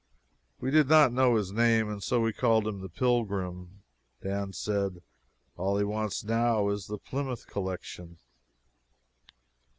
[0.59, 3.83] We did not know his name, and so we called him "The Pilgrim."
[4.23, 5.03] Dan said:
[5.57, 8.17] "All he wants now is a Plymouth Collection."